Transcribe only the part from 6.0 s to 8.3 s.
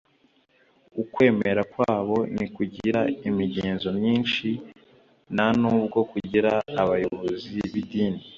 kugira abayobozi b’idini.